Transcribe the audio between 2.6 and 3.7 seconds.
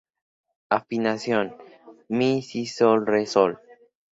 sol, re, sol